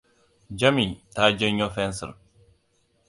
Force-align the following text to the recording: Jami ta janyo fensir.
Jami 0.59 0.87
ta 1.15 1.23
janyo 1.39 1.67
fensir. 1.75 2.11